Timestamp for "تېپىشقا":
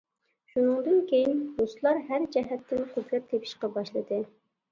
3.35-3.73